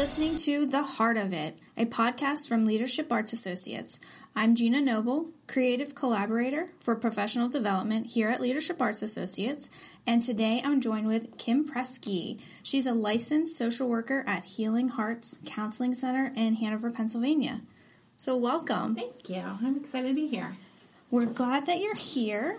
[0.00, 4.00] The Heart of It, a podcast from Leadership Arts Associates.
[4.34, 9.68] I'm Gina Noble, creative collaborator for professional development here at Leadership Arts Associates,
[10.06, 12.40] and today I'm joined with Kim Preske.
[12.62, 17.60] She's a licensed social worker at Healing Hearts Counseling Center in Hanover, Pennsylvania.
[18.16, 18.94] So, welcome.
[18.94, 19.42] Thank you.
[19.62, 20.56] I'm excited to be here.
[21.10, 22.58] We're glad that you're here.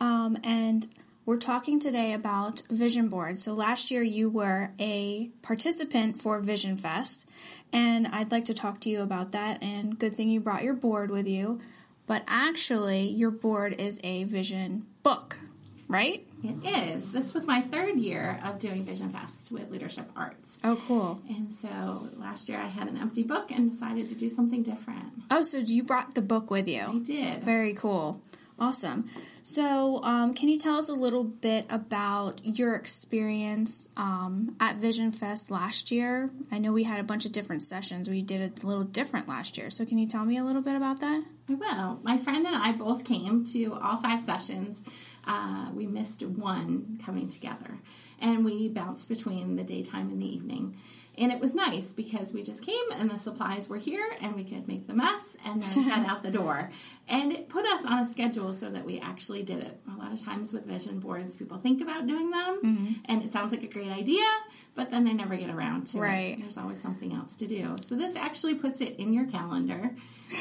[0.00, 0.88] Um, and
[1.24, 3.38] we're talking today about Vision Board.
[3.38, 7.28] So last year you were a participant for Vision Fest,
[7.72, 9.62] and I'd like to talk to you about that.
[9.62, 11.60] And good thing you brought your board with you.
[12.06, 15.38] But actually, your board is a vision book,
[15.88, 16.26] right?
[16.42, 17.12] It is.
[17.12, 20.60] This was my third year of doing Vision Fest with Leadership Arts.
[20.64, 21.20] Oh, cool.
[21.28, 25.04] And so last year I had an empty book and decided to do something different.
[25.30, 26.80] Oh, so you brought the book with you?
[26.82, 27.44] I did.
[27.44, 28.20] Very cool.
[28.58, 29.08] Awesome.
[29.42, 35.10] So, um, can you tell us a little bit about your experience um, at Vision
[35.10, 36.30] Fest last year?
[36.52, 38.08] I know we had a bunch of different sessions.
[38.08, 39.70] We did it a little different last year.
[39.70, 41.24] So, can you tell me a little bit about that?
[41.48, 41.98] I will.
[42.02, 44.84] My friend and I both came to all five sessions.
[45.26, 47.78] Uh, we missed one coming together,
[48.20, 50.76] and we bounced between the daytime and the evening.
[51.18, 54.44] And it was nice because we just came and the supplies were here and we
[54.44, 56.70] could make the mess and then head out the door.
[57.08, 59.78] And it put us on a schedule so that we actually did it.
[59.94, 62.92] A lot of times with vision boards, people think about doing them mm-hmm.
[63.06, 64.24] and it sounds like a great idea,
[64.74, 66.38] but then they never get around to right.
[66.38, 66.40] it.
[66.40, 67.76] There's always something else to do.
[67.80, 69.94] So this actually puts it in your calendar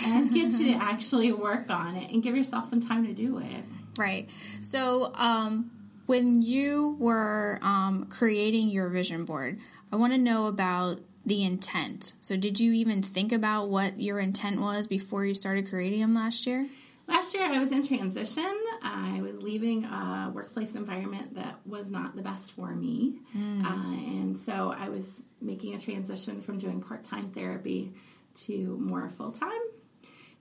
[0.06, 3.40] and gets you to actually work on it and give yourself some time to do
[3.40, 3.64] it.
[3.98, 4.30] Right.
[4.62, 5.72] So, um,
[6.06, 9.60] when you were um, creating your vision board,
[9.92, 12.14] I want to know about the intent.
[12.20, 16.16] So, did you even think about what your intent was before you started creating them
[16.16, 16.68] last year?
[17.08, 18.58] Last year, I was in transition.
[18.82, 23.20] I was leaving a workplace environment that was not the best for me.
[23.38, 23.66] Mm.
[23.66, 27.92] Uh, and so I was making a transition from doing part time therapy
[28.34, 29.60] to more full time.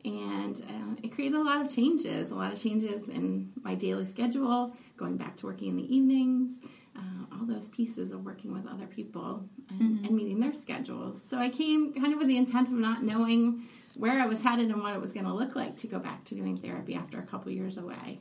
[0.05, 4.07] And uh, it created a lot of changes, a lot of changes in my daily
[4.07, 6.53] schedule, going back to working in the evenings,
[6.97, 10.05] uh, all those pieces of working with other people and, mm-hmm.
[10.07, 11.23] and, meeting their schedules.
[11.23, 13.63] So I came kind of with the intent of not knowing
[13.97, 16.25] where I was headed and what it was going to look like to go back
[16.27, 18.21] to doing therapy after a couple years away.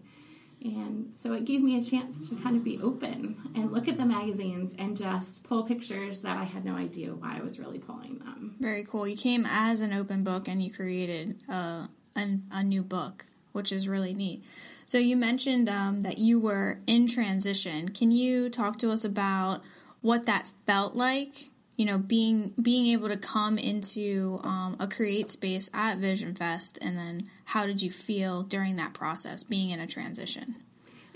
[0.61, 3.97] And so it gave me a chance to kind of be open and look at
[3.97, 7.79] the magazines and just pull pictures that I had no idea why I was really
[7.79, 8.55] pulling them.
[8.59, 9.07] Very cool.
[9.07, 13.71] You came as an open book and you created a, a, a new book, which
[13.71, 14.43] is really neat.
[14.85, 17.89] So you mentioned um, that you were in transition.
[17.89, 19.61] Can you talk to us about
[20.01, 21.49] what that felt like?
[21.79, 26.77] You know, being being able to come into um, a create space at Vision Fest,
[26.81, 30.57] and then how did you feel during that process, being in a transition?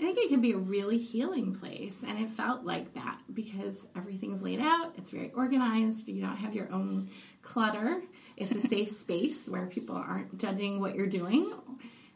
[0.00, 3.86] I think it can be a really healing place, and it felt like that because
[3.94, 4.94] everything's laid out.
[4.96, 6.08] It's very organized.
[6.08, 7.10] You don't have your own
[7.42, 8.00] clutter.
[8.38, 11.52] It's a safe space where people aren't judging what you're doing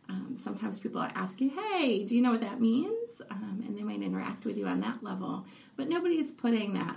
[0.09, 3.21] um, sometimes people ask you, hey, do you know what that means?
[3.31, 5.45] Um, and they might interact with you on that level.
[5.77, 6.97] But nobody's putting that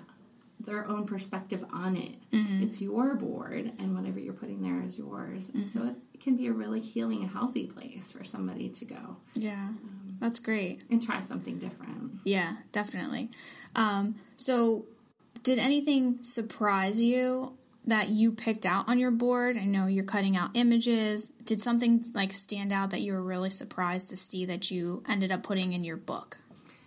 [0.66, 2.16] their own perspective on it.
[2.32, 2.64] Mm-hmm.
[2.64, 5.50] It's your board, and whatever you're putting there is yours.
[5.50, 5.62] Mm-hmm.
[5.62, 9.18] And so it can be a really healing and healthy place for somebody to go.
[9.34, 10.84] Yeah, um, that's great.
[10.90, 12.20] And try something different.
[12.24, 13.30] Yeah, definitely.
[13.76, 14.86] Um, so,
[15.44, 17.54] did anything surprise you
[17.86, 19.58] that you picked out on your board?
[19.58, 21.30] I know you're cutting out images.
[21.30, 25.32] Did something like stand out that you were really surprised to see that you ended
[25.32, 26.38] up putting in your book?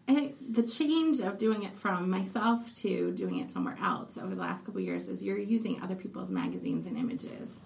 [0.07, 4.35] I think the change of doing it from myself to doing it somewhere else over
[4.35, 7.63] the last couple years is you're using other people's magazines and images.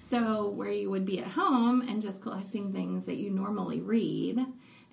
[0.00, 4.44] So, where you would be at home and just collecting things that you normally read,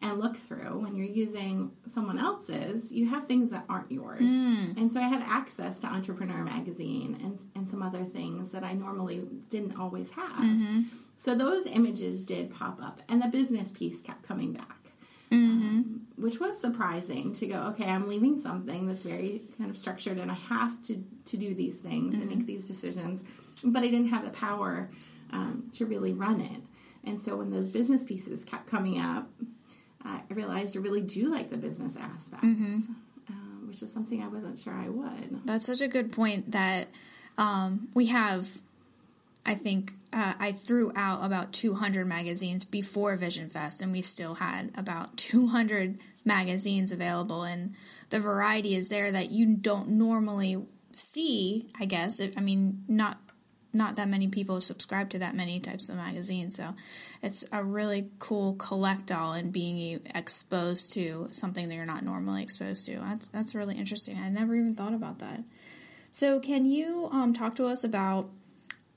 [0.02, 4.78] and look through when you're using someone else's you have things that aren't yours mm.
[4.78, 8.74] and so i had access to entrepreneur magazine and, and some other things that i
[8.74, 10.82] normally didn't always have mm-hmm.
[11.18, 14.79] so those images did pop up and the business piece kept coming back
[15.32, 15.68] mm-hmm.
[15.68, 20.18] um, which was surprising to go okay i'm leaving something that's very kind of structured
[20.18, 22.30] and i have to to do these things mm-hmm.
[22.30, 23.24] and make these decisions
[23.64, 24.90] but i didn't have the power
[25.32, 26.62] um, to really run it
[27.04, 29.30] and so when those business pieces kept coming up
[30.04, 32.94] I realized I really do like the business aspects, mm-hmm.
[33.30, 35.46] um, which is something I wasn't sure I would.
[35.46, 36.88] That's such a good point that
[37.38, 38.48] um, we have.
[39.46, 44.36] I think uh, I threw out about 200 magazines before Vision Fest, and we still
[44.36, 47.44] had about 200 magazines available.
[47.44, 47.76] And
[48.10, 50.58] the variety is there that you don't normally
[50.92, 52.22] see, I guess.
[52.36, 53.18] I mean, not
[53.72, 56.56] not that many people subscribe to that many types of magazines.
[56.56, 56.74] So
[57.22, 62.86] it's a really cool collectible and being exposed to something that you're not normally exposed
[62.88, 62.98] to.
[62.98, 64.18] That's that's really interesting.
[64.18, 65.44] I never even thought about that.
[66.12, 68.30] So, can you um, talk to us about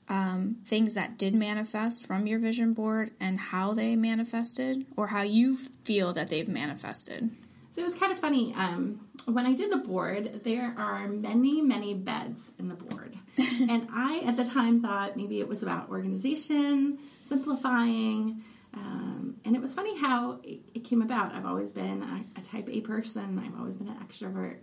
[0.09, 5.21] um, things that did manifest from your vision board and how they manifested, or how
[5.21, 7.29] you feel that they've manifested?
[7.71, 8.53] So it was kind of funny.
[8.55, 13.15] Um, when I did the board, there are many, many beds in the board.
[13.69, 18.43] and I, at the time, thought maybe it was about organization, simplifying.
[18.75, 21.33] Um, and it was funny how it, it, came about.
[21.33, 24.57] I've always been a, a, type A person, I've always been an extrovert,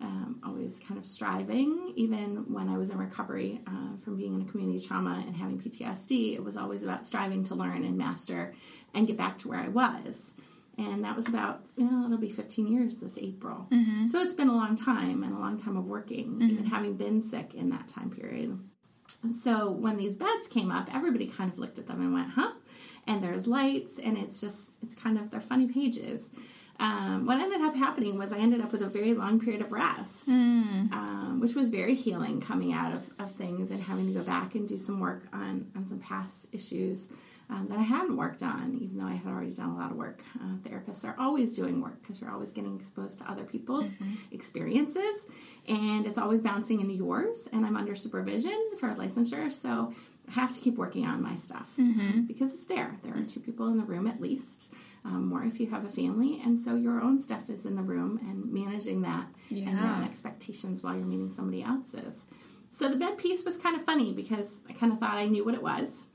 [0.00, 1.92] um, always kind of striving.
[1.96, 5.60] Even when I was in recovery uh, from being in a community trauma and having
[5.60, 8.54] PTSD, it was always about striving to learn and master
[8.94, 10.34] and get back to where I was
[10.78, 14.06] and that was about you know it'll be 15 years this april mm-hmm.
[14.06, 16.50] so it's been a long time and a long time of working mm-hmm.
[16.50, 18.58] even having been sick in that time period
[19.22, 22.30] and so when these beds came up everybody kind of looked at them and went
[22.30, 22.52] huh
[23.06, 26.30] and there's lights and it's just it's kind of they're funny pages
[26.80, 29.72] um, what ended up happening was I ended up with a very long period of
[29.72, 30.92] rest, mm.
[30.92, 34.54] um, which was very healing coming out of, of things and having to go back
[34.54, 37.08] and do some work on, on some past issues
[37.50, 39.96] um, that I hadn't worked on, even though I had already done a lot of
[39.96, 40.22] work.
[40.40, 44.34] Uh, therapists are always doing work because you're always getting exposed to other people's mm-hmm.
[44.34, 45.26] experiences,
[45.68, 47.48] and it's always bouncing into yours.
[47.52, 49.92] And I'm under supervision for a licensure, so
[50.28, 52.22] I have to keep working on my stuff mm-hmm.
[52.22, 52.96] because it's there.
[53.02, 54.74] There are two people in the room at least.
[55.06, 57.82] Um, more if you have a family, and so your own stuff is in the
[57.82, 59.68] room and managing that yeah.
[59.68, 62.24] and your own expectations while you're meeting somebody else's.
[62.70, 65.44] So the bed piece was kind of funny because I kind of thought I knew
[65.44, 66.08] what it was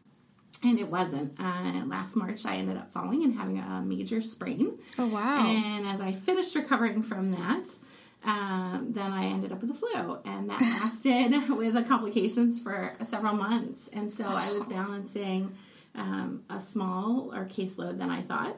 [0.64, 1.40] and it wasn't.
[1.40, 4.78] Uh, last March, I ended up falling and having a major sprain.
[4.98, 5.46] Oh wow!
[5.48, 7.68] And as I finished recovering from that,
[8.24, 12.94] um, then I ended up with the flu, and that lasted with the complications for
[13.04, 13.90] several months.
[13.90, 15.56] And so I was balancing
[15.96, 18.58] um, a smaller caseload than I thought,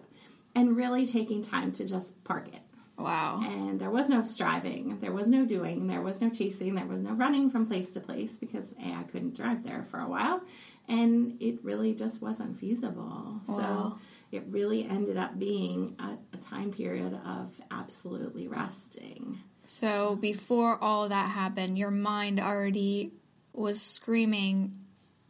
[0.55, 2.61] and really taking time to just park it.
[2.97, 3.41] Wow.
[3.43, 6.99] And there was no striving, there was no doing, there was no chasing, there was
[6.99, 10.41] no running from place to place because A, I couldn't drive there for a while,
[10.87, 13.41] and it really just wasn't feasible.
[13.47, 13.97] Wow.
[13.97, 13.99] So
[14.31, 19.39] it really ended up being a, a, time period of absolutely resting.
[19.65, 23.11] So before all that happened, your mind already
[23.53, 24.73] was screaming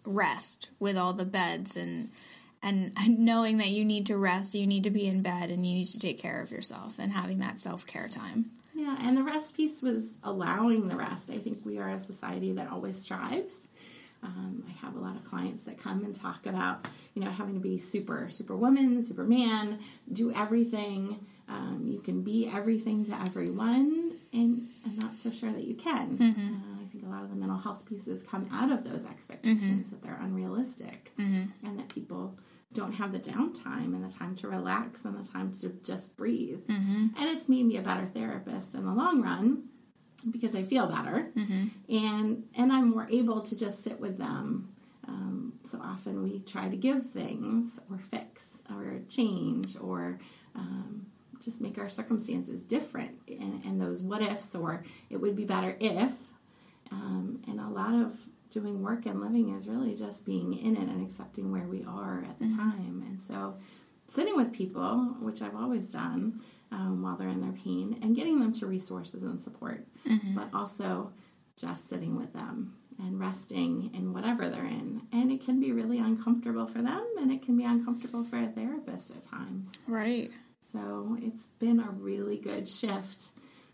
[0.06, 2.09] rest with all the beds and
[2.63, 5.74] and knowing that you need to rest, you need to be in bed and you
[5.74, 8.52] need to take care of yourself and having that self-care time.
[8.74, 11.30] Yeah, and the rest piece was allowing the rest.
[11.30, 13.68] I think we are a society that always strives
[14.24, 17.56] um, I have a lot of clients that come and talk about, you know, having
[17.56, 19.80] to be super, super superwoman, superman,
[20.12, 21.25] do everything.
[21.50, 26.18] Um, you can be everything to everyone, and I'm not so sure that you can.
[26.18, 26.54] Mm-hmm.
[26.54, 29.88] Uh, I think a lot of the mental health pieces come out of those expectations
[29.88, 29.90] mm-hmm.
[29.90, 31.68] that they're unrealistic mm-hmm.
[31.68, 32.38] and that people
[32.73, 36.66] don't have the downtime and the time to relax and the time to just breathe.
[36.68, 37.07] Mm-hmm.
[37.18, 39.63] And it's made me a better therapist in the long run
[40.30, 41.68] because I feel better, mm-hmm.
[41.90, 44.73] and and I'm more able to just sit with them.
[45.07, 50.19] Um, so often we try to give things or fix or change or
[50.56, 51.07] um,
[51.42, 55.75] just make our circumstances different, and, and, those what ifs or it would be better
[55.80, 56.13] if.
[56.92, 58.19] Um, and a lot of
[58.52, 62.24] doing work and living is really just being in it and accepting where we are
[62.30, 62.58] at the mm-hmm.
[62.60, 63.56] time, and so
[64.08, 66.42] sitting with people, which I've always done
[66.72, 70.36] um, while they're in their pain and getting them to resources and support, mm-hmm.
[70.36, 71.12] but also
[71.58, 75.02] just sitting with them and resting in whatever they're in.
[75.12, 78.48] And it can be really uncomfortable for them and it can be uncomfortable for a
[78.48, 79.78] therapist at times.
[79.88, 80.30] Right.
[80.60, 83.30] So it's been a really good shift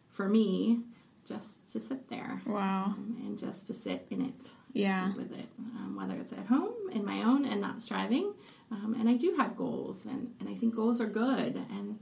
[0.10, 0.82] for me
[1.28, 2.42] just to sit there.
[2.46, 2.86] Wow.
[2.88, 4.52] Um, and just to sit in it.
[4.74, 5.14] Yeah.
[5.16, 8.34] With it, um, whether it's at home, in my own, and not striving.
[8.72, 11.56] Um, and I do have goals, and, and I think goals are good.
[11.56, 12.00] And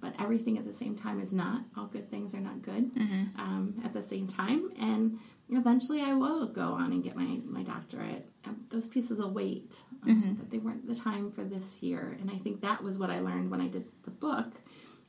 [0.00, 1.62] but everything at the same time is not.
[1.76, 3.38] All good things are not good mm-hmm.
[3.38, 4.70] um, at the same time.
[4.80, 5.18] And
[5.50, 8.26] eventually I will go on and get my, my doctorate.
[8.46, 10.34] Um, those pieces will wait, mm-hmm.
[10.34, 12.16] but they weren't the time for this year.
[12.20, 14.52] And I think that was what I learned when I did the book.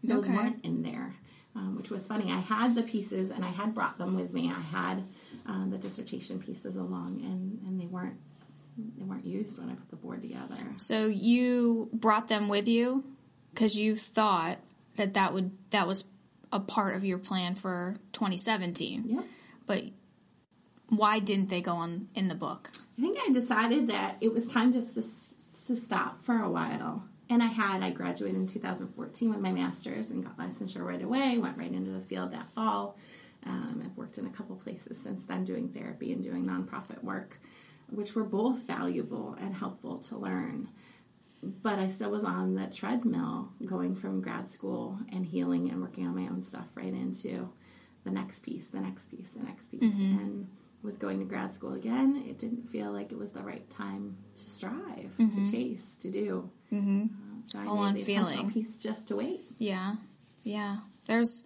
[0.03, 0.35] Those okay.
[0.35, 1.15] weren't in there,
[1.55, 2.31] um, which was funny.
[2.31, 4.49] I had the pieces and I had brought them with me.
[4.49, 5.03] I had
[5.47, 8.17] uh, the dissertation pieces along, and, and they weren't
[8.97, 10.55] they weren't used when I put the board together.
[10.77, 13.03] So you brought them with you
[13.53, 14.57] because you thought
[14.95, 16.05] that that would that was
[16.53, 19.03] a part of your plan for 2017.
[19.07, 19.23] Yep.
[19.65, 19.83] But
[20.89, 22.71] why didn't they go on in the book?
[22.97, 25.01] I think I decided that it was time just to,
[25.67, 27.07] to stop for a while.
[27.31, 31.37] And I had, I graduated in 2014 with my master's and got licensure right away,
[31.37, 32.97] went right into the field that fall.
[33.45, 37.39] Um, I've worked in a couple places since then doing therapy and doing nonprofit work,
[37.89, 40.67] which were both valuable and helpful to learn
[41.43, 46.05] but I still was on the treadmill going from grad school and healing and working
[46.05, 47.51] on my own stuff right into
[48.03, 49.95] the next piece, the next piece, the next piece.
[50.19, 50.47] And
[50.83, 54.17] with going to grad school again, it didn't feel like it was the right time
[54.35, 56.49] to strive, to chase, to do.
[56.71, 57.05] Mm-hmm.
[57.91, 58.51] Uh, so I Full made on the feeling.
[58.51, 59.39] piece just to wait.
[59.57, 59.95] Yeah.
[60.43, 60.77] Yeah.
[61.07, 61.43] There's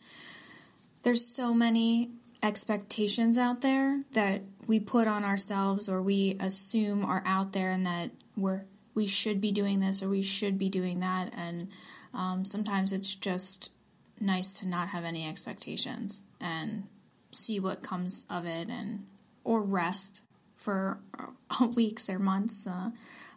[1.03, 2.09] there's so many
[2.41, 7.85] expectations out there that we put on ourselves or we assume are out there and
[7.85, 11.67] that we're we should be doing this or we should be doing that and
[12.13, 13.71] um, sometimes it's just
[14.19, 16.83] nice to not have any expectations and
[17.31, 19.05] see what comes of it and
[19.43, 20.21] or rest
[20.55, 20.99] for
[21.75, 22.89] weeks or months uh,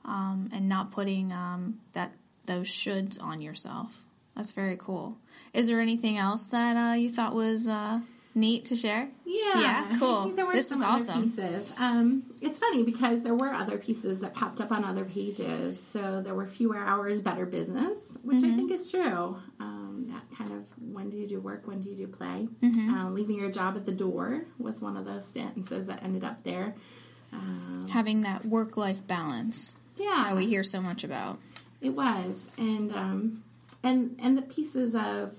[0.04, 2.12] um, and not putting um, that
[2.48, 4.02] those shoulds on yourself.
[4.34, 5.16] That's very cool.
[5.54, 8.00] Is there anything else that uh, you thought was uh,
[8.34, 9.08] neat to share?
[9.24, 10.28] Yeah, Yeah, cool.
[10.30, 11.22] There were This some is awesome.
[11.24, 11.74] Pieces.
[11.80, 15.80] Um, it's funny because there were other pieces that popped up on other pages.
[15.82, 18.52] So there were fewer hours, better business, which Mm-hmm.
[18.52, 19.36] I think is true.
[19.60, 22.48] Um, that kind of when do you do work, when do you do play?
[22.62, 22.94] Mm-hmm.
[22.94, 26.44] Um, leaving your job at the door was one of the sentences that ended up
[26.44, 26.74] there.
[27.92, 31.38] Having that work life balance Yeah, that we hear so much about.
[31.80, 33.44] It was, and um,
[33.84, 35.36] and and the pieces of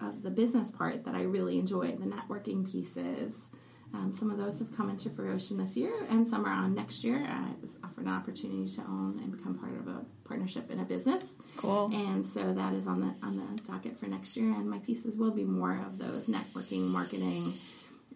[0.00, 3.48] of the business part that I really enjoyed, the networking pieces.
[3.94, 7.02] Um, some of those have come into fruition this year, and some are on next
[7.04, 7.24] year.
[7.26, 10.84] I was offered an opportunity to own and become part of a partnership in a
[10.84, 11.90] business, Cool.
[11.94, 14.52] and so that is on the on the docket for next year.
[14.52, 17.50] And my pieces will be more of those networking, marketing,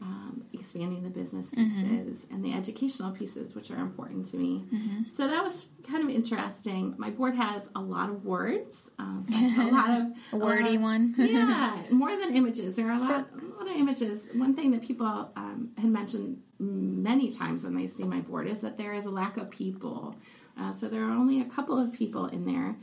[0.02, 4.64] um, expanding the business pieces and the educational pieces, which are important to me.
[5.06, 6.94] So that was kind of interesting.
[6.98, 10.82] My board has a lot of words, uh, so a lot of A wordy lot-
[10.82, 11.14] one.
[11.18, 12.74] yeah, more than images.
[12.76, 14.28] There are a lot, a lot of images.
[14.34, 18.60] One thing that people um, had mentioned many times when they see my board is
[18.62, 20.16] that there is a lack of people.
[20.58, 22.74] Uh, so there are only a couple of people in there,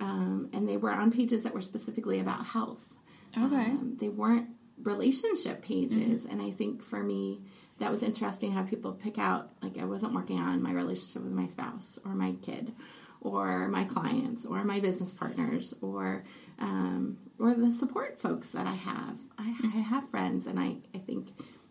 [0.00, 2.96] um, and they were on pages that were specifically about health.
[3.36, 3.56] Okay.
[3.72, 4.48] Um, they weren't
[4.82, 7.40] relationship pages, and I think for me
[7.78, 11.32] that was interesting how people pick out like I wasn't working on my relationship with
[11.32, 12.72] my spouse or my kid
[13.20, 16.24] or my clients or my business partners or
[16.58, 19.20] um, or the support folks that I have.
[19.38, 21.28] I, I have friends, and I I think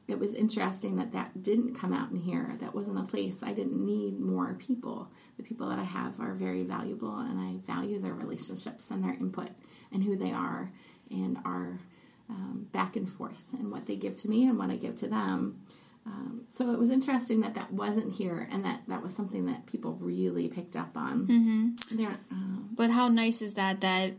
[0.07, 2.55] it was interesting that that didn't come out in here.
[2.59, 5.09] That wasn't a place I didn't need more people.
[5.35, 9.13] The people that I have are very valuable, and I value their relationships and their
[9.13, 9.49] input
[9.91, 10.71] and who they are
[11.09, 11.79] and our
[12.29, 15.07] um, back and forth and what they give to me and what I give to
[15.07, 15.61] them.
[16.05, 19.65] Um, so it was interesting that that wasn't here and that that was something that
[19.65, 21.27] people really picked up on.
[21.27, 21.97] Mm-hmm.
[21.97, 24.13] There, um, But how nice is that that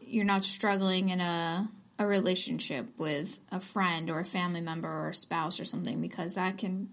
[0.00, 1.68] you're not struggling in a
[1.98, 6.34] a relationship with a friend or a family member or a spouse or something because
[6.34, 6.90] that can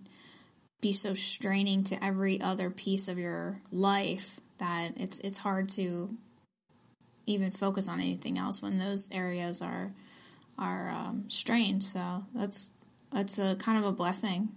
[0.81, 6.09] be so straining to every other piece of your life that it's it's hard to
[7.25, 9.93] even focus on anything else when those areas are
[10.57, 11.83] are um, strained.
[11.83, 12.71] So that's
[13.11, 14.49] that's a kind of a blessing.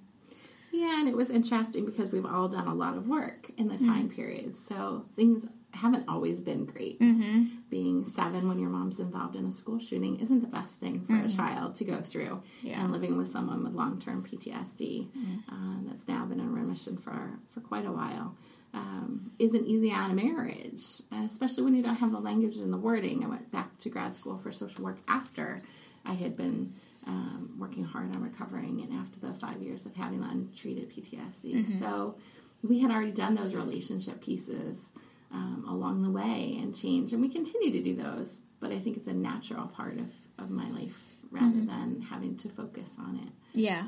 [0.73, 3.79] yeah, and it was interesting because we've all done a lot of work in the
[3.79, 4.57] time period.
[4.57, 6.99] So things haven't always been great.
[7.01, 7.45] Mm-hmm.
[7.71, 11.15] Being seven when your mom's involved in a school shooting isn't the best thing for
[11.17, 12.43] a child to go through.
[12.63, 12.83] Yeah.
[12.83, 15.09] And living with someone with long term PTSD
[15.51, 15.55] uh,
[15.87, 18.37] that's now been in remission for, for quite a while.
[18.75, 20.83] Um, isn't easy on a marriage,
[21.25, 23.25] especially when you don't have the language and the wording.
[23.25, 25.61] I went back to grad school for social work after
[26.07, 26.73] I had been
[27.07, 31.67] um, working hard on recovering and after the five years of having untreated PTSD.
[31.79, 32.17] So
[32.63, 34.91] we had already done those relationship pieces
[35.33, 38.43] um, along the way and change, and we continue to do those.
[38.61, 42.49] But I think it's a natural part of, of my life rather than having to
[42.49, 43.33] focus on it.
[43.53, 43.83] Yeah.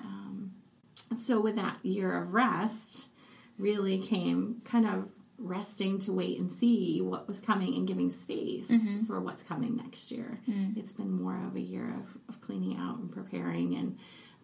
[1.17, 3.11] So with that year of rest,
[3.59, 8.69] really came kind of resting to wait and see what was coming and giving space
[8.69, 9.05] mm-hmm.
[9.05, 10.39] for what's coming next year.
[10.51, 10.77] Mm.
[10.77, 13.99] It's been more of a year of, of cleaning out and preparing and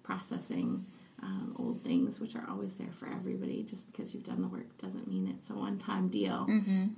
[0.05, 0.87] processing
[1.23, 3.63] um, old things, which are always there for everybody.
[3.63, 6.47] Just because you've done the work doesn't mean it's a one time deal.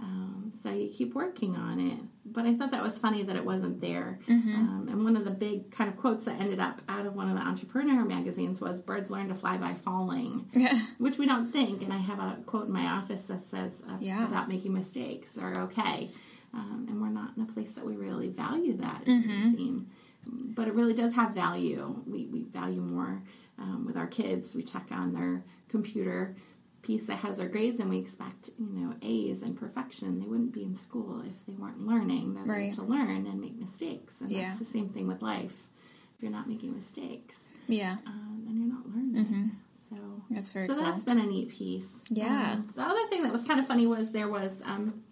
[0.01, 1.99] Um, so you keep working on it.
[2.25, 4.19] But I thought that was funny that it wasn't there.
[4.29, 7.29] Um, and one of the big kind of quotes that ended up out of one
[7.31, 10.49] of the entrepreneur magazines was "Birds learn to fly by falling,"
[10.99, 11.83] which we don't think.
[11.83, 14.27] And I have a quote in my office that says uh, Yeah.
[14.27, 16.09] about making mistakes are okay.
[16.55, 19.03] Um, and we're not in a place that we really value that.
[19.03, 19.89] It doesn't seem,
[20.27, 21.95] but it really does have value.
[22.07, 23.23] We we value more
[23.59, 24.55] um, with our kids.
[24.55, 26.35] We check on their computer
[26.83, 30.21] piece that has their grades, and we expect you know A's and perfection.
[30.21, 32.35] They wouldn't be in school if they weren't learning.
[32.35, 32.73] They're Right.
[32.75, 34.49] to learn and make mistakes, and Yeah.
[34.49, 35.69] that's the same thing with life.
[36.17, 37.97] If you're not making mistakes, Yeah.
[38.07, 39.57] um, then you're not learning.
[39.91, 39.97] So
[40.31, 40.85] That's very so cool.
[40.85, 42.03] that's been a neat piece.
[42.11, 42.55] Yeah.
[42.55, 45.03] Um, the other thing that was kind of funny was there was um,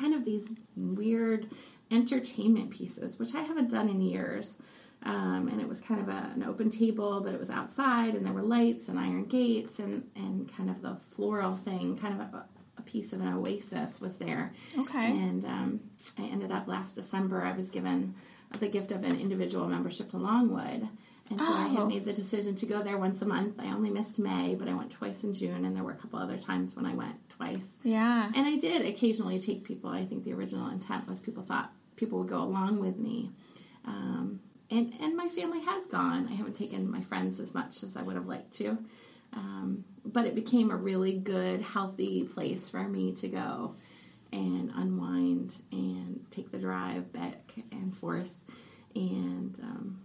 [0.00, 1.48] kind of these weird
[1.90, 4.56] entertainment pieces, which I haven't done in years.
[5.04, 8.24] Um, and it was kind of a, an open table, but it was outside, and
[8.24, 12.20] there were lights and iron gates, and, and kind of the floral thing, kind of
[12.34, 12.46] a,
[12.78, 14.52] a piece of an oasis was there.
[14.78, 15.06] Okay.
[15.10, 15.80] And um,
[16.18, 18.14] I ended up last December, I was given
[18.60, 20.88] the gift of an individual membership to Longwood.
[21.30, 21.76] And so I Oh.
[21.80, 23.58] had made the decision to go there once a month.
[23.58, 26.18] I only missed May, but I went twice in June, and there were a couple
[26.18, 27.76] other times when I went twice.
[27.82, 28.30] Yeah.
[28.34, 29.90] And I did occasionally take people.
[29.90, 33.30] I think the original intent was people thought people would go along with me.
[33.86, 34.40] Um,
[34.74, 36.28] and, and my family has gone.
[36.28, 38.78] I haven't taken my friends as much as I would have liked to.
[39.32, 43.74] Um, but it became a really good, healthy place for me to go
[44.32, 48.42] and unwind and take the drive back and forth.
[48.94, 50.00] And um,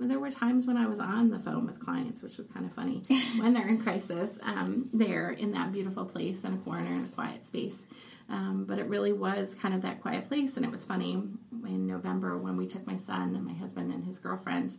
[0.00, 2.72] there were times when I was on the phone with clients, which was kind of
[2.72, 3.02] funny
[3.40, 4.38] when they're in crisis.
[4.42, 7.86] Um, they're in that beautiful place in a corner in a quiet space.
[8.28, 11.22] Um, but it really was kind of that quiet place, and it was funny
[11.64, 14.76] in November when we took my son and my husband and his girlfriend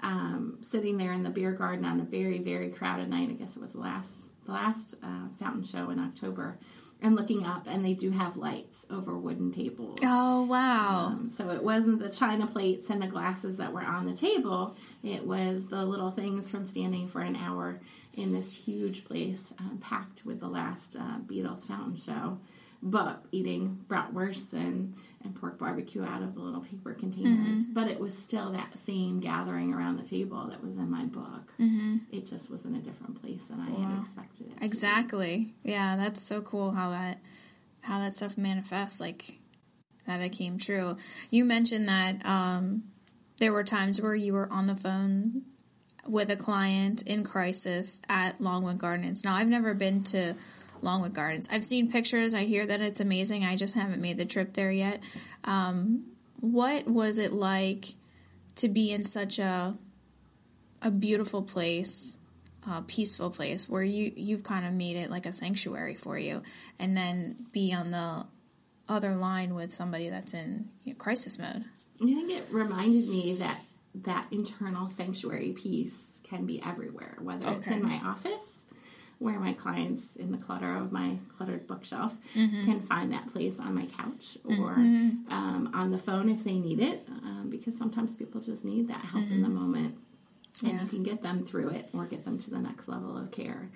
[0.00, 3.30] um, sitting there in the beer garden on a very very crowded night.
[3.30, 6.58] I guess it was the last the last uh, fountain show in October,
[7.02, 9.98] and looking up, and they do have lights over wooden tables.
[10.04, 11.08] Oh wow.
[11.08, 14.74] Um, so it wasn't the china plates and the glasses that were on the table.
[15.02, 17.80] It was the little things from standing for an hour
[18.14, 22.38] in this huge place um, packed with the last uh, Beatles fountain show,
[22.82, 24.94] but eating bratwurst and,
[25.26, 27.66] and pork barbecue out of the little paper containers.
[27.66, 31.52] But it was still that same gathering around the table that was in my book.
[31.60, 31.96] Mm-hmm.
[32.10, 34.64] It just was in a different place than I had expected it.
[34.64, 35.54] Exactly.
[35.62, 37.18] Yeah, that's so cool how that
[37.82, 39.38] how that stuff manifests like
[40.06, 40.96] that it came true.
[41.30, 42.84] You mentioned that um
[43.38, 45.42] there were times where you were on the phone
[46.08, 49.24] with a client in crisis at Longwood Gardens.
[49.24, 50.34] Now, I've never been to
[50.82, 51.48] Longwood Gardens.
[51.50, 52.34] I've seen pictures.
[52.34, 53.44] I hear that it's amazing.
[53.44, 55.00] I just haven't made the trip there yet.
[55.44, 56.06] Um,
[56.40, 57.86] what was it like
[58.56, 59.76] to be in such a
[60.82, 62.18] a beautiful place,
[62.70, 66.42] a peaceful place where you you've kind of made it like a sanctuary for you,
[66.78, 68.26] and then be on the
[68.88, 71.64] other line with somebody that's in you know, crisis mode?
[72.00, 73.60] I think it reminded me that
[74.02, 78.65] that internal sanctuary piece can be everywhere, whether it's in my office,
[79.18, 82.64] where my clients in the clutter of my cluttered bookshelf Mm-hmm.
[82.66, 84.72] can find that place on my couch or
[85.30, 89.04] um, on the phone if they need it, um, because sometimes people just need that
[89.04, 89.94] help in the moment.
[89.94, 90.02] And
[90.72, 90.76] Mm-hmm.
[90.76, 90.82] Yeah.
[90.82, 93.68] you can get them through it or get them to the next level of care.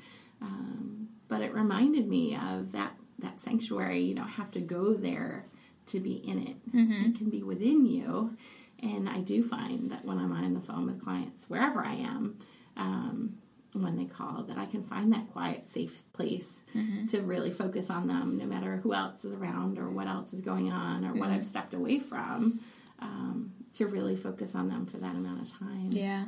[0.42, 4.00] Um, but it reminded me of that, that sanctuary.
[4.00, 5.44] You don't have to go there
[5.87, 7.07] to be in it, Mm-hmm.
[7.11, 8.37] it can be within you.
[8.83, 12.38] And I do find that when I'm on the phone with clients, wherever I am,
[12.76, 13.35] um,
[13.72, 17.06] when they call, that I can find that quiet, safe place Mm-hmm.
[17.06, 20.40] to really focus on them, no matter who else is around or what else is
[20.40, 22.61] going on or what I've stepped away from,
[23.00, 26.26] um, to really focus on them for that amount of time, Yeah.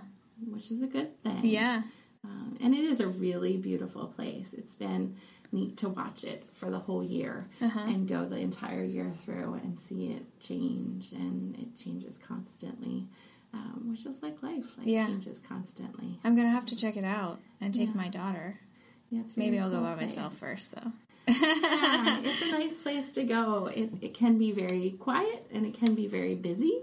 [0.50, 1.40] which is a good thing.
[1.44, 1.82] Yeah.
[2.24, 4.52] Um, and it is a really beautiful place.
[4.54, 5.16] It's been
[5.50, 7.80] neat to watch it for the whole year Uh-huh.
[7.88, 13.06] and go the entire year through and see it change, and it changes constantly,
[13.54, 14.76] um, which is like life.
[14.78, 15.06] Like Yeah.
[15.06, 16.18] changes constantly.
[16.24, 17.94] I'm gonna have to check it out and take Yeah.
[17.96, 18.58] my daughter.
[19.10, 20.16] Yeah, it's Maybe I'll go by place.
[20.16, 20.90] myself first, though.
[21.28, 23.66] yeah, it's a nice place to go.
[23.66, 26.80] It, it can be very quiet and it can be very busy.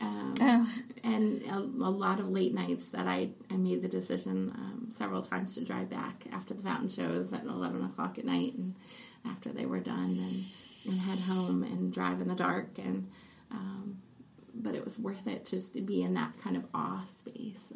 [0.00, 0.66] Um, Oh.
[1.04, 5.20] and a, a lot of late nights that I, I made the decision um, several
[5.22, 8.74] times to drive back after the fountain shows at 11 o'clock at night and
[9.26, 10.44] after they were done and,
[10.86, 12.78] and head home and drive in the dark.
[12.78, 13.08] And
[13.50, 13.79] um,
[14.62, 17.72] But it was worth it just to be in that kind of awe space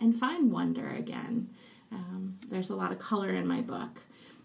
[0.00, 1.48] and find wonder again.
[1.92, 4.00] Um, there's a lot of color in my book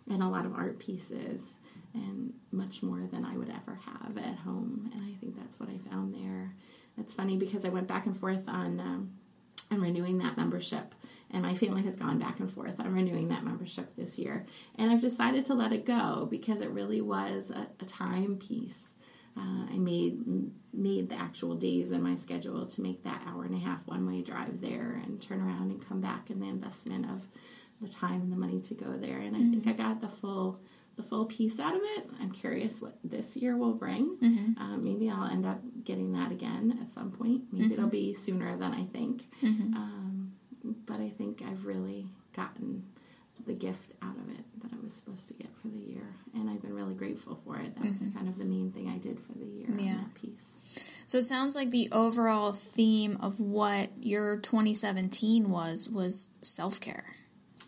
[0.09, 1.53] and a lot of art pieces
[1.93, 4.91] and much more than I would ever have at home.
[4.93, 6.53] And I think that's what I found there.
[6.97, 9.13] It's funny because I went back and forth on um,
[9.71, 10.95] on renewing that membership,
[11.31, 14.45] and my family has gone back and forth on renewing that membership this year.
[14.77, 18.88] And I've decided to let it go because it really was a, a time piece.
[19.39, 20.19] Uh, I made
[20.73, 24.05] made the actual days in my schedule to make that hour and a half one
[24.05, 27.23] way drive there and turn around and come back, and the investment of
[27.81, 29.19] the time and the money to go there.
[29.19, 30.59] And I think I got the full
[30.97, 32.09] the full piece out of it.
[32.19, 34.17] I'm curious what this year will bring.
[34.59, 37.43] Um, maybe I'll end up getting that again at some point.
[37.53, 39.23] Maybe it'll be sooner than I think.
[39.77, 40.33] Um,
[40.85, 42.83] but I think I've really gotten
[43.47, 44.43] the gift out of it
[44.89, 47.75] was supposed to get for the year, and I've been really grateful for it.
[47.75, 49.91] That was kind of the main thing I did for the year Yeah.
[49.91, 51.03] on that piece.
[51.05, 57.05] So it sounds like the overall theme of what your 2017 was was self care.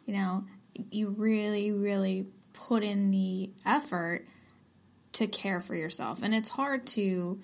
[0.07, 0.45] You know,
[0.89, 4.25] you really, really put in the effort
[5.13, 7.39] to care for yourself, and it's hard to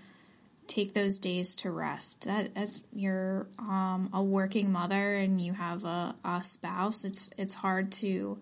[0.66, 2.26] take those days to rest.
[2.26, 7.54] That as you're um, a working mother and you have a, a spouse, it's it's
[7.54, 8.40] hard to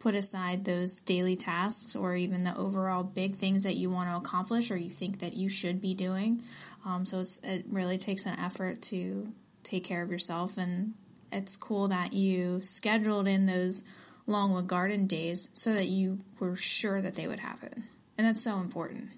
[0.00, 4.16] put aside those daily tasks or even the overall big things that you want to
[4.16, 6.42] accomplish or you think that you should be doing.
[6.84, 9.30] Um, so it really takes an effort to
[9.62, 10.94] take care of yourself, and
[11.30, 13.82] it's cool that you scheduled in those
[14.26, 17.84] Longwood Garden days so that you were sure that they would happen,
[18.16, 19.10] and that's so important.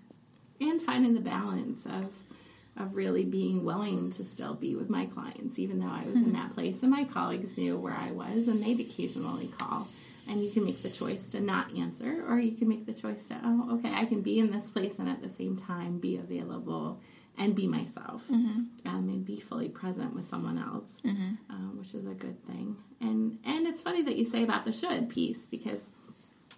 [0.60, 2.12] And finding the balance of
[2.76, 6.32] of really being willing to still be with my clients, even though I was in
[6.32, 9.86] that place, and my colleagues knew where I was, and they'd occasionally call
[10.28, 13.28] and you can make the choice to not answer or you can make the choice
[13.28, 16.16] to oh okay i can be in this place and at the same time be
[16.16, 17.00] available
[17.38, 18.62] and be myself mm-hmm.
[18.86, 21.34] um, and be fully present with someone else mm-hmm.
[21.50, 24.72] um, which is a good thing and and it's funny that you say about the
[24.72, 25.90] should piece because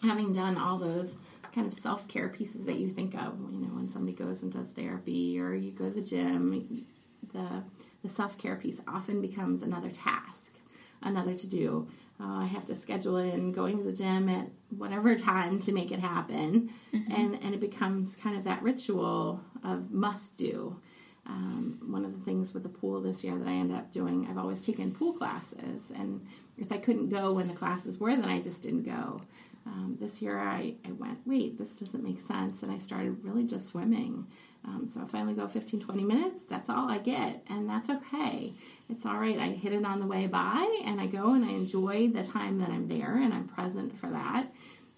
[0.03, 1.17] having done all those
[1.55, 4.73] kind of self-care pieces that you think of you know when somebody goes and does
[4.73, 6.85] therapy or you go to the gym
[7.33, 7.63] the
[8.03, 10.59] the self-care piece often becomes another task
[11.03, 11.87] another to do
[12.21, 15.91] uh, I have to schedule in going to the gym at whatever time to make
[15.91, 17.13] it happen, mm-hmm.
[17.13, 20.81] and and it becomes kind of that ritual of must do.
[21.27, 24.27] Um, one of the things with the pool this year that I ended up doing,
[24.29, 26.27] I've always taken pool classes, and
[26.59, 29.19] if I couldn't go when the classes were, then I just didn't go.
[29.67, 33.45] Um, this year I, I went, wait, this doesn't make sense, and I started really
[33.45, 34.27] just swimming.
[34.67, 37.91] Um, so if I only go 15, 20 minutes, that's all I get, and that's
[37.91, 38.53] okay
[38.91, 39.39] it's all right.
[39.39, 42.59] I hit it on the way by and I go and I enjoy the time
[42.59, 44.47] that I'm there and I'm present for that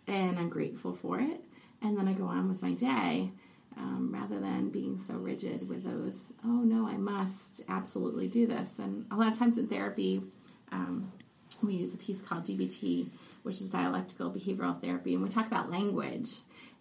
[0.08, 1.40] and I'm grateful for it.
[1.82, 3.30] And then I go on with my day
[3.76, 8.78] um, rather than being so rigid with those, oh no, I must absolutely do this.
[8.78, 10.22] And a lot of times in therapy,
[10.72, 11.12] um,
[11.62, 13.06] we use a piece called DBT,
[13.44, 16.30] which is dialectical behavioral therapy, and we talk about language.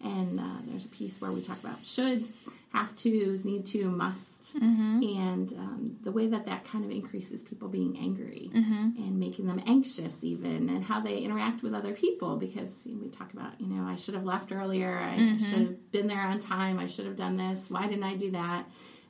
[0.02, 4.60] And uh, there's a piece where we talk about shoulds have tos, need to, must,
[4.60, 5.00] mm-hmm.
[5.18, 9.02] and um, the way that that kind of increases people being angry mm-hmm.
[9.02, 12.36] and making them anxious, even, and how they interact with other people.
[12.36, 15.44] Because we talk about, you know, I should have left earlier, I mm-hmm.
[15.44, 18.32] should have been there on time, I should have done this, why didn't I do
[18.32, 18.64] that?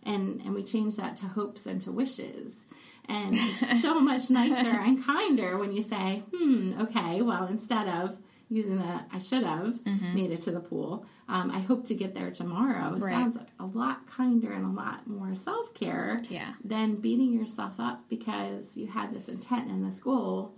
[0.04, 2.66] And, and we change that to hopes and to wishes.
[3.08, 8.16] And it's so much nicer and kinder when you say, hmm, okay, well, instead of
[8.48, 10.14] using the I should have mm-hmm.
[10.14, 11.06] made it to the pool.
[11.28, 12.92] Um, I hope to get there tomorrow.
[12.92, 13.00] Right.
[13.00, 16.52] Sounds a lot kinder and a lot more self care yeah.
[16.64, 20.54] than beating yourself up because you had this intent and this goal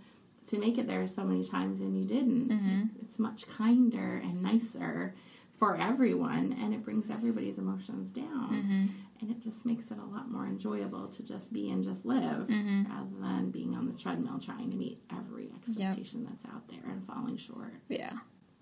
[0.46, 2.50] to make it there so many times and you didn't.
[2.50, 2.82] Mm-hmm.
[3.02, 5.14] It's much kinder and nicer
[5.52, 8.50] for everyone and it brings everybody's emotions down.
[8.50, 8.86] Mm-hmm
[9.20, 12.46] and it just makes it a lot more enjoyable to just be and just live
[12.46, 12.84] mm-hmm.
[12.90, 16.30] rather than being on the treadmill trying to meet every expectation yep.
[16.30, 17.74] that's out there and falling short.
[17.88, 18.12] Yeah,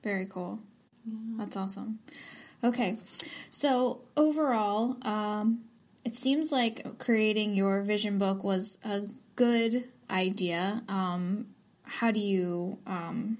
[0.02, 0.60] very cool.
[1.04, 1.14] Yeah.
[1.38, 1.98] That's awesome.
[2.64, 2.96] Okay,
[3.50, 5.62] so overall, um,
[6.04, 9.02] it seems like creating your vision book was a
[9.34, 10.82] good idea.
[10.88, 11.48] Um,
[11.82, 13.38] how do you um,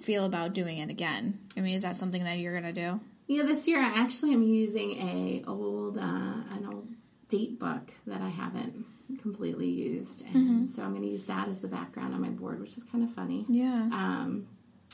[0.00, 1.38] feel about doing it again?
[1.56, 3.00] I mean, is that something that you're going to do?
[3.28, 6.88] Yeah, this year I actually am using a old uh, an old
[7.28, 8.86] date book that I haven't
[9.20, 10.66] completely used, and mm-hmm.
[10.66, 13.04] so I'm going to use that as the background on my board, which is kind
[13.04, 13.44] of funny.
[13.46, 13.90] Yeah.
[13.92, 14.48] Um,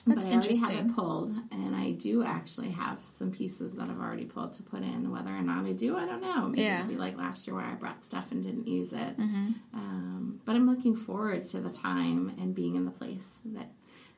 [0.05, 3.89] That's but I already have it pulled, and I do actually have some pieces that
[3.89, 5.13] I've already pulled to put in.
[5.13, 6.49] Whether or not I do, I don't know.
[6.49, 6.81] Maybe yeah.
[6.81, 9.17] it'll be like last year where I brought stuff and didn't use it.
[9.17, 9.53] Mm-hmm.
[9.75, 13.71] Um, but I'm looking forward to the time and being in the place that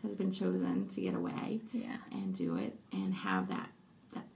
[0.02, 1.96] has been chosen to get away yeah.
[2.12, 3.68] and do it and have that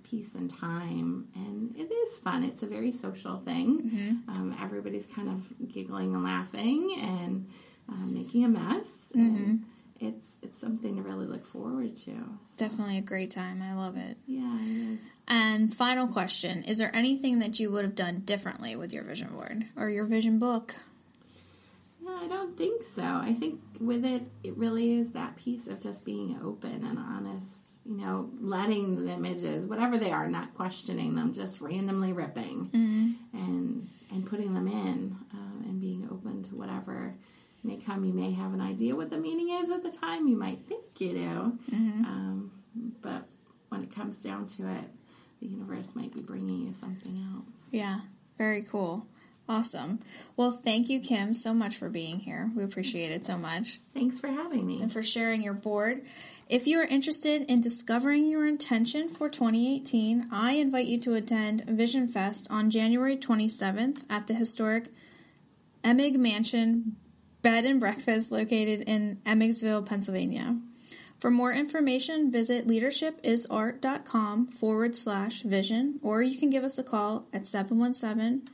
[0.03, 1.29] peace and time.
[1.35, 2.45] And it is fun.
[2.45, 3.83] It's a very social thing.
[3.83, 4.31] Mm-hmm.
[4.31, 7.47] Um, everybody's kind of giggling and laughing and
[7.89, 9.13] um, making a mess.
[9.17, 9.37] Mm-hmm.
[9.37, 9.65] And
[10.01, 12.13] it's it's something to really look forward to.
[12.45, 12.57] So.
[12.57, 13.63] Definitely a great time.
[13.63, 14.17] I love it.
[14.27, 15.13] Yeah, it is.
[15.29, 19.29] And final question: Is there anything that you would have done differently with your vision
[19.37, 20.75] board or your vision book?
[22.03, 23.03] No, I don't think so.
[23.03, 27.80] I think with it, it really is that piece of just being open and honest
[27.91, 33.11] you know, letting the images, whatever they are, not questioning them, just randomly ripping mm-hmm.
[33.33, 37.17] and and putting them in um, and being open to whatever
[37.65, 38.05] may come.
[38.05, 40.29] You may have an idea what the meaning is at the time.
[40.29, 42.05] You might think you do, mm-hmm.
[42.05, 42.53] um,
[43.03, 43.25] but
[43.71, 44.85] when it comes down to it,
[45.41, 47.71] the universe might be bringing you something else.
[47.73, 48.03] Yeah,
[48.39, 49.05] very cool.
[49.51, 49.99] Awesome.
[50.37, 52.53] Well, thank you, Kim, so much for being here.
[52.55, 53.81] We appreciate it so much.
[53.93, 54.81] Thanks for having me.
[54.81, 56.03] And for sharing your board.
[56.49, 61.65] If you are interested in discovering your intention for 2018, I invite you to attend
[61.65, 64.91] Vision Fest on January 27th at the historic
[65.83, 66.95] Emig Mansion
[67.43, 70.61] Bed and Breakfast located in Emigsville, Pennsylvania.
[71.19, 77.27] For more information, visit leadershipisart.com forward slash vision, or you can give us a call
[77.33, 78.49] at 717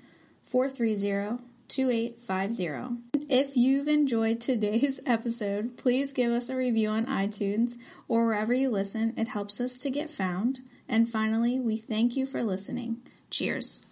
[0.47, 3.29] 430 2850.
[3.29, 7.75] If you've enjoyed today's episode, please give us a review on iTunes
[8.09, 9.15] or wherever you listen.
[9.17, 10.61] It helps us to get found.
[10.89, 12.99] And finally, we thank you for listening.
[13.31, 13.83] Cheers.